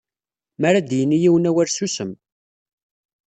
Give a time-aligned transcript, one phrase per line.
[0.59, 2.11] Mi ara d-yini yiwen awal susem.